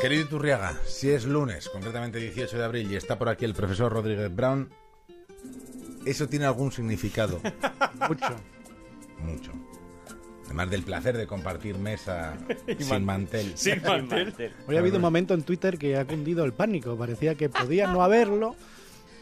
Querido 0.00 0.22
Iturriaga, 0.22 0.78
si 0.86 1.10
es 1.10 1.24
lunes, 1.24 1.68
concretamente 1.68 2.18
18 2.18 2.56
de 2.56 2.64
abril, 2.64 2.92
y 2.92 2.96
está 2.96 3.18
por 3.18 3.28
aquí 3.28 3.44
el 3.44 3.54
profesor 3.54 3.92
Rodríguez 3.92 4.34
Brown, 4.34 4.68
¿eso 6.06 6.28
tiene 6.28 6.44
algún 6.44 6.70
significado? 6.70 7.40
Mucho. 8.08 8.36
Mucho. 9.20 9.52
Además 10.46 10.70
del 10.70 10.82
placer 10.84 11.16
de 11.16 11.26
compartir 11.26 11.78
mesa 11.78 12.36
sin 12.78 13.04
mantel. 13.04 13.52
Sin 13.56 13.82
mantel. 13.82 14.32
Hoy 14.68 14.76
ha 14.76 14.78
habido 14.78 14.96
un 14.96 15.02
momento 15.02 15.34
en 15.34 15.42
Twitter 15.42 15.76
que 15.76 15.96
ha 15.96 16.04
cundido 16.06 16.44
el 16.44 16.52
pánico. 16.52 16.96
Parecía 16.96 17.34
que 17.34 17.48
podía 17.48 17.88
no 17.88 18.02
haberlo, 18.02 18.54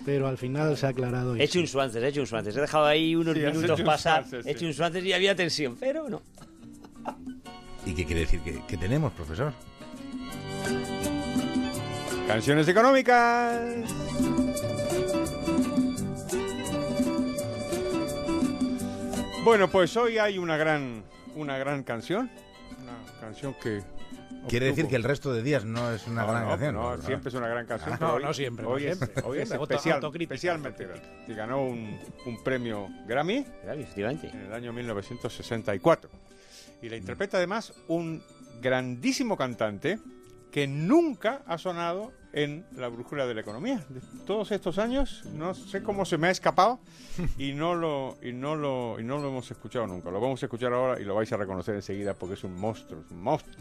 pero 0.04 0.28
al 0.28 0.36
final 0.36 0.76
se 0.76 0.86
ha 0.86 0.90
aclarado. 0.90 1.34
He 1.36 1.42
hecho 1.44 1.58
un 1.58 1.66
suances, 1.66 2.02
he 2.02 2.08
hecho 2.08 2.20
un 2.20 2.26
suances. 2.26 2.54
He 2.56 2.60
dejado 2.60 2.84
ahí 2.84 3.16
unos 3.16 3.34
Sí, 3.34 3.40
minutos 3.40 3.80
un 3.80 3.86
pasar. 3.86 4.24
He 4.44 4.50
hecho 4.50 4.60
sí. 4.60 4.66
un 4.66 4.74
suances 4.74 5.02
y 5.04 5.12
había 5.14 5.34
tensión, 5.34 5.76
pero 5.80 6.08
no. 6.08 6.22
¿Y 7.86 7.94
qué 7.94 8.04
quiere 8.04 8.20
decir 8.20 8.40
que, 8.42 8.62
que 8.68 8.76
tenemos, 8.76 9.12
profesor? 9.14 9.52
Canciones 12.26 12.66
económicas. 12.68 13.62
Bueno, 19.44 19.68
pues 19.70 19.96
hoy 19.96 20.18
hay 20.18 20.38
una 20.38 20.56
gran, 20.56 21.04
una 21.36 21.56
gran 21.58 21.82
canción. 21.84 22.30
Una 22.82 23.20
canción 23.20 23.54
que. 23.62 23.82
Quiere 24.48 24.66
decir 24.66 24.86
que 24.86 24.94
el 24.94 25.02
resto 25.02 25.32
de 25.32 25.42
días 25.42 25.64
no 25.64 25.90
es 25.90 26.06
una 26.06 26.22
No, 26.22 26.28
gran 26.30 26.42
no, 26.44 26.48
canción. 26.50 26.74
No, 26.74 26.96
¿no? 26.96 27.02
siempre 27.02 27.28
es 27.30 27.34
una 27.34 27.48
gran 27.48 27.66
canción. 27.66 27.94
Ah, 27.94 27.98
no, 28.00 28.12
hoy- 28.14 28.22
no 28.22 28.34
siempre, 28.34 28.62
no 28.64 28.70
Hoy 28.70 28.86
es, 28.86 28.98
siempre. 28.98 29.22
hoy 29.24 29.38
es 29.40 29.50
especial, 29.50 30.00
especialmente. 30.20 30.86
Y 31.26 31.34
ganó 31.34 31.64
un, 31.64 31.98
un 32.26 32.44
premio 32.44 32.88
Grammy 33.08 33.44
efectivamente. 33.64 34.28
en 34.28 34.40
el 34.46 34.52
año 34.52 34.72
1964. 34.72 36.10
Y 36.82 36.88
la 36.88 36.96
interpreta 36.96 37.38
además 37.38 37.72
un 37.88 38.22
grandísimo 38.62 39.36
cantante 39.36 39.98
que 40.56 40.66
nunca 40.66 41.42
ha 41.46 41.58
sonado 41.58 42.14
en 42.32 42.64
la 42.72 42.88
brújula 42.88 43.26
de 43.26 43.34
la 43.34 43.42
economía. 43.42 43.84
De 43.90 44.00
todos 44.24 44.50
estos 44.52 44.78
años, 44.78 45.22
no 45.34 45.52
sé 45.52 45.82
cómo 45.82 46.06
se 46.06 46.16
me 46.16 46.28
ha 46.28 46.30
escapado 46.30 46.80
y 47.38 47.52
no 47.52 47.74
lo 47.74 48.16
y 48.22 48.32
no 48.32 48.56
lo 48.56 48.98
y 48.98 49.04
no 49.04 49.18
lo 49.18 49.28
hemos 49.28 49.50
escuchado 49.50 49.86
nunca. 49.86 50.10
Lo 50.10 50.18
vamos 50.18 50.42
a 50.42 50.46
escuchar 50.46 50.72
ahora 50.72 50.98
y 50.98 51.04
lo 51.04 51.14
vais 51.14 51.30
a 51.30 51.36
reconocer 51.36 51.74
enseguida 51.74 52.14
porque 52.14 52.36
es 52.36 52.44
un 52.44 52.58
monstruo, 52.58 53.02
es 53.02 53.10
un 53.10 53.20
monstruo. 53.22 53.54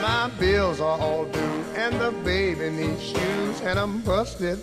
My 0.00 0.30
bills 0.38 0.80
are 0.80 1.00
all 1.02 1.26
due, 1.32 1.41
and 1.82 1.98
the 1.98 2.12
baby 2.22 2.70
needs 2.70 3.02
shoes, 3.02 3.60
and 3.62 3.76
I'm 3.78 4.02
busted. 4.02 4.62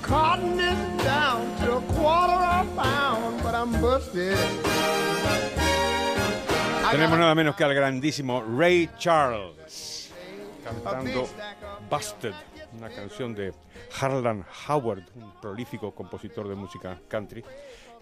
Cotton 0.00 0.58
is 0.58 1.04
down 1.04 1.42
to 1.60 1.76
a 1.76 1.82
quarter 1.94 2.32
a 2.32 2.64
pound, 2.74 3.42
but 3.42 3.54
I'm 3.54 3.72
busted. 3.80 4.38
Tenemos 6.90 7.18
nada 7.18 7.34
menos 7.34 7.56
que 7.56 7.64
al 7.64 7.74
grandísimo 7.74 8.42
Ray 8.42 8.88
Charles 8.96 10.10
cantando 10.64 11.22
of 11.22 11.30
Busted, 11.90 12.34
una 12.78 12.88
canción 12.88 13.34
de 13.34 13.52
Harlan 14.00 14.46
Howard, 14.66 15.02
un 15.16 15.32
prolífico 15.42 15.94
compositor 15.94 16.48
de 16.48 16.54
música 16.54 16.98
country. 17.08 17.44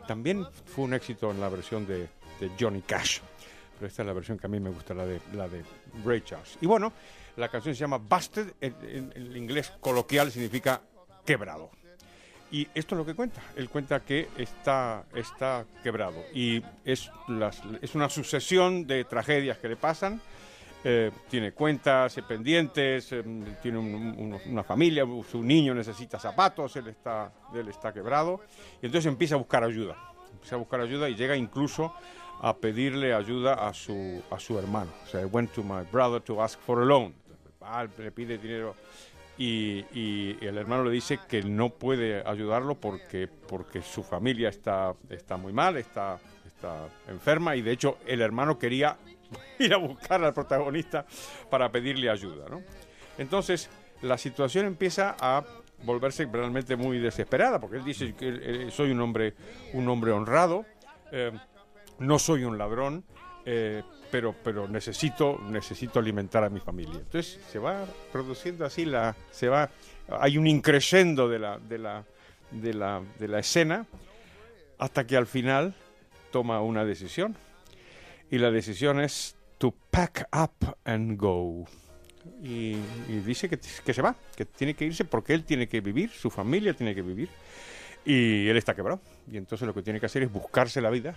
También 0.06 0.46
fue 0.66 0.84
un 0.84 0.94
éxito 0.94 1.30
en 1.30 1.40
la 1.40 1.48
versión 1.48 1.86
de, 1.86 2.08
de 2.38 2.50
Johnny 2.60 2.82
Cash, 2.82 3.20
pero 3.74 3.86
esta 3.88 4.02
es 4.02 4.06
la 4.06 4.12
versión 4.12 4.38
que 4.38 4.46
a 4.46 4.50
mí 4.50 4.60
me 4.60 4.70
gusta, 4.70 4.94
la 4.94 5.06
de, 5.06 5.20
la 5.34 5.48
de 5.48 5.62
Ray 6.04 6.20
Charles. 6.22 6.58
Y 6.60 6.66
bueno, 6.66 6.92
la 7.36 7.48
canción 7.48 7.74
se 7.74 7.80
llama 7.80 7.98
Busted, 7.98 8.52
en, 8.60 8.74
en- 9.14 9.36
inglés 9.36 9.72
coloquial 9.80 10.30
significa 10.30 10.80
quebrado. 11.24 11.70
Y 12.50 12.68
esto 12.74 12.94
es 12.94 12.98
lo 12.98 13.04
que 13.06 13.14
cuenta. 13.14 13.40
Él 13.56 13.68
cuenta 13.68 14.00
que 14.00 14.28
está, 14.38 15.04
está 15.14 15.64
quebrado. 15.82 16.22
Y 16.32 16.62
es, 16.84 17.10
es 17.82 17.94
una 17.96 18.08
sucesión 18.08 18.86
de 18.86 19.04
tragedias 19.04 19.58
que 19.58 19.68
le 19.68 19.76
pasan. 19.76 20.20
Eh, 20.86 21.10
tiene 21.30 21.52
cuentas 21.52 22.14
pendientes, 22.28 23.10
eh, 23.10 23.24
tiene 23.62 23.78
un- 23.78 23.94
un- 24.18 24.40
una 24.52 24.62
familia, 24.62 25.04
su 25.28 25.42
niño 25.42 25.74
necesita 25.74 26.18
zapatos, 26.18 26.76
él 26.76 26.88
está, 26.88 27.32
él 27.54 27.66
está 27.68 27.92
quebrado. 27.92 28.42
Y 28.82 28.86
entonces 28.86 29.06
empieza 29.10 29.34
a 29.34 29.38
buscar 29.38 29.64
ayuda. 29.64 29.96
Empieza 30.34 30.56
a 30.56 30.58
buscar 30.58 30.80
ayuda 30.82 31.08
y 31.08 31.14
llega 31.16 31.34
incluso 31.36 31.94
a 32.40 32.56
pedirle 32.56 33.14
ayuda 33.14 33.54
a 33.54 33.72
su, 33.72 34.22
a 34.30 34.38
su 34.38 34.58
hermano. 34.58 34.90
O 35.04 35.08
sea, 35.08 35.20
I 35.20 35.24
went 35.24 35.52
to 35.52 35.62
my 35.62 35.82
brother 35.90 36.20
to 36.22 36.42
ask 36.42 36.58
for 36.60 36.82
a 36.82 36.84
loan. 36.84 37.14
Va, 37.62 37.84
le 37.84 38.12
pide 38.12 38.38
dinero 38.38 38.74
y, 39.38 39.84
y 39.92 40.38
el 40.40 40.58
hermano 40.58 40.84
le 40.84 40.90
dice 40.90 41.18
que 41.28 41.42
no 41.42 41.70
puede 41.70 42.22
ayudarlo 42.26 42.74
porque, 42.74 43.26
porque 43.26 43.82
su 43.82 44.02
familia 44.02 44.48
está, 44.48 44.94
está 45.08 45.36
muy 45.36 45.52
mal, 45.52 45.76
está, 45.76 46.18
está 46.46 46.88
enferma 47.08 47.56
y 47.56 47.62
de 47.62 47.72
hecho 47.72 47.98
el 48.06 48.20
hermano 48.20 48.58
quería 48.58 48.96
ir 49.58 49.74
a 49.74 49.78
buscar 49.78 50.22
al 50.22 50.34
protagonista 50.34 51.04
para 51.50 51.70
pedirle 51.70 52.10
ayuda. 52.10 52.46
¿no? 52.48 52.62
Entonces 53.18 53.70
la 54.02 54.18
situación 54.18 54.66
empieza 54.66 55.16
a 55.18 55.42
volverse 55.82 56.26
realmente 56.26 56.76
muy 56.76 56.98
desesperada 56.98 57.58
porque 57.60 57.76
él 57.76 57.84
dice 57.84 58.14
que 58.14 58.28
eh, 58.28 58.70
soy 58.70 58.90
un 58.90 59.00
hombre, 59.00 59.34
un 59.72 59.88
hombre 59.88 60.12
honrado, 60.12 60.64
eh, 61.10 61.32
no 61.98 62.18
soy 62.18 62.44
un 62.44 62.58
ladrón, 62.58 63.04
eh, 63.44 63.82
pero, 64.10 64.34
pero 64.44 64.68
necesito, 64.68 65.40
necesito 65.48 65.98
alimentar 65.98 66.44
a 66.44 66.50
mi 66.50 66.60
familia. 66.60 66.94
Entonces 66.98 67.40
se 67.50 67.58
va 67.58 67.84
produciendo 68.12 68.64
así 68.64 68.84
la, 68.84 69.16
se 69.30 69.48
va, 69.48 69.70
hay 70.08 70.38
un 70.38 70.46
increscendo 70.46 71.28
de 71.28 71.38
la, 71.38 71.58
de 71.58 71.78
la, 71.78 72.04
de 72.50 72.74
la, 72.74 73.02
de 73.18 73.28
la 73.28 73.38
escena 73.40 73.86
hasta 74.78 75.06
que 75.06 75.16
al 75.16 75.26
final 75.26 75.74
toma 76.30 76.60
una 76.60 76.84
decisión 76.84 77.36
y 78.30 78.38
la 78.38 78.50
decisión 78.50 79.00
es 79.00 79.36
to 79.58 79.74
pack 79.90 80.28
up 80.32 80.76
and 80.84 81.18
go. 81.18 81.64
Y, 82.42 82.76
y 83.08 83.20
dice 83.24 83.48
que, 83.50 83.58
que 83.58 83.92
se 83.92 84.00
va, 84.00 84.16
que 84.34 84.46
tiene 84.46 84.74
que 84.74 84.86
irse 84.86 85.04
porque 85.04 85.34
él 85.34 85.44
tiene 85.44 85.68
que 85.68 85.80
vivir, 85.80 86.10
su 86.10 86.30
familia 86.30 86.72
tiene 86.72 86.94
que 86.94 87.02
vivir 87.02 87.28
y 88.04 88.48
él 88.48 88.56
está 88.56 88.74
quebrado. 88.74 89.00
Y 89.30 89.36
entonces 89.36 89.66
lo 89.66 89.72
que 89.74 89.82
tiene 89.82 89.98
que 90.00 90.06
hacer 90.06 90.22
es 90.22 90.32
buscarse 90.32 90.80
la 90.80 90.90
vida 90.90 91.14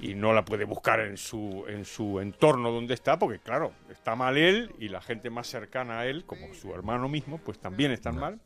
y 0.00 0.14
no 0.14 0.32
la 0.32 0.44
puede 0.44 0.64
buscar 0.64 1.00
en 1.00 1.16
su, 1.16 1.64
en 1.68 1.84
su 1.84 2.20
entorno 2.20 2.70
donde 2.70 2.94
está, 2.94 3.18
porque 3.18 3.38
claro, 3.38 3.72
está 3.90 4.14
mal 4.14 4.36
él 4.36 4.72
y 4.78 4.88
la 4.88 5.00
gente 5.00 5.30
más 5.30 5.48
cercana 5.48 6.00
a 6.00 6.06
él, 6.06 6.24
como 6.24 6.54
su 6.54 6.72
hermano 6.74 7.08
mismo, 7.08 7.38
pues 7.38 7.58
también 7.58 7.90
están 7.90 8.16
mal. 8.18 8.38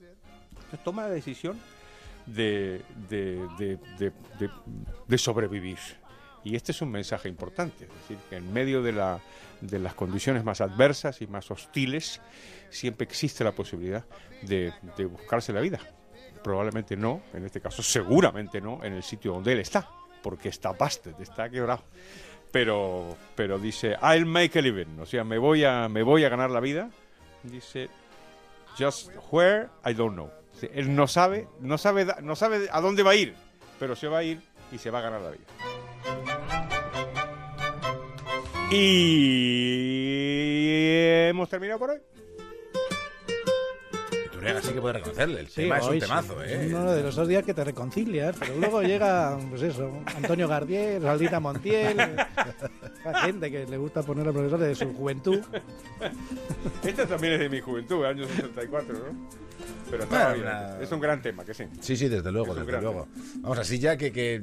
Entonces 0.51 0.83
toma 0.85 1.03
la 1.03 1.11
decisión 1.11 1.61
de, 2.27 2.81
de, 3.09 3.79
de- 5.09 5.19
sobrevivir. 5.19 5.79
Y 6.43 6.57
este 6.57 6.73
es 6.73 6.83
un 6.83 6.91
mensaje 6.91 7.29
importante, 7.29 7.85
es 7.85 7.91
decir, 8.03 8.19
que 8.29 8.37
en 8.37 8.53
medio 8.53 8.83
de, 8.83 8.93
la, 8.93 9.21
de 9.63 9.79
las 9.79 9.95
condiciones 9.95 10.45
más 10.45 10.61
adversas 10.61 11.23
y 11.23 11.27
más 11.27 11.51
hostiles, 11.51 12.21
siempre 12.69 13.05
existe 13.07 13.45
la 13.45 13.53
posibilidad 13.53 14.05
de, 14.43 14.73
de 14.97 15.05
buscarse 15.07 15.53
la 15.55 15.61
vida. 15.61 15.81
Probablemente 16.45 16.95
no, 16.95 17.23
en 17.33 17.47
este 17.47 17.59
caso 17.63 17.83
seguramente 17.83 18.61
no, 18.61 18.85
en 18.85 18.93
el 18.93 19.03
sitio 19.03 19.33
donde 19.33 19.55
él 19.55 19.61
está, 19.61 19.89
porque 20.23 20.51
está 20.51 20.73
busted, 20.73 21.19
está 21.19 21.49
quebrado. 21.49 21.83
Pero, 22.53 23.17
pero 23.35 23.59
dice, 23.59 23.97
I'll 24.03 24.27
make 24.27 24.59
a 24.59 24.63
living, 24.63 25.01
o 25.01 25.07
sea, 25.07 25.25
me 25.25 25.39
voy 25.39 25.65
a, 25.65 25.89
me 25.89 26.03
voy 26.03 26.23
a 26.23 26.29
ganar 26.29 26.51
la 26.51 26.61
vida. 26.61 26.91
Dice, 27.43 27.89
just 28.79 29.11
where, 29.33 29.69
I 29.87 29.95
don't 29.95 30.13
know. 30.13 30.31
Él 30.75 30.95
no 30.95 31.09
sabe, 31.09 31.49
no 31.61 31.79
sabe, 31.79 32.07
no 32.23 32.37
sabe 32.37 32.69
a 32.71 32.83
dónde 32.83 33.03
va 33.03 33.13
a 33.13 33.17
ir, 33.17 33.35
pero 33.79 33.97
se 33.97 34.07
va 34.07 34.19
a 34.19 34.23
ir 34.23 34.43
y 34.71 34.77
se 34.77 34.91
va 34.91 34.99
a 34.99 35.03
ganar 35.03 35.23
la 35.23 35.31
vida. 35.31 35.47
Y 38.71 40.11
hemos 41.31 41.49
terminado 41.49 41.79
por 41.79 41.89
hoy. 41.91 42.01
Iturriaga 44.45 44.63
sí 44.63 44.73
que 44.75 44.81
puede 44.81 44.93
reconocerle. 44.95 45.41
El 45.41 45.49
Sí, 45.49 45.63
tema 45.63 45.79
es 45.79 45.85
un 45.87 45.93
sí. 45.95 46.01
temazo, 46.01 46.43
Es 46.43 46.53
¿eh? 46.53 46.67
uno 46.75 46.93
de 46.93 47.03
los 47.03 47.15
dos 47.17 47.29
días 47.29 47.45
que 47.45 47.55
te 47.55 47.65
reconcilias, 47.65 48.37
pero 48.39 48.57
luego 48.57 48.83
llega, 48.83 49.39
pues 49.51 49.63
eso, 49.63 49.91
Antonio 50.17 50.47
Gardier, 50.49 51.03
Saldita 51.03 51.41
Montiel, 51.41 51.97
la 53.05 53.21
gente 53.23 53.51
que 53.51 53.67
le 53.67 53.77
gusta 53.77 54.03
poner 54.03 54.29
a 54.29 54.33
profesores 54.33 54.69
de 54.69 54.75
su 54.75 54.93
juventud. 54.95 55.41
Este 56.85 57.07
también 57.07 57.35
es 57.35 57.41
de 57.41 57.49
mi 57.49 57.61
juventud, 57.61 58.05
años 58.05 58.29
64, 58.31 58.95
¿no? 58.95 59.29
Pero 59.91 60.03
está 60.05 60.29
Bueno, 60.31 60.35
bien. 60.35 60.47
una- 60.47 60.81
Es 60.81 60.93
un 60.93 61.01
gran 61.01 61.23
tema, 61.23 61.45
que 61.45 61.55
sí. 61.55 61.65
Sí, 61.81 61.97
sí, 61.97 62.09
desde 62.09 62.33
luego, 62.33 62.53
Es 62.59 62.67
desde 62.67 62.81
luego. 62.81 63.07
Vamos, 63.37 63.59
así 63.59 63.79
ya 63.79 63.97
que, 63.97 64.13
que 64.13 64.43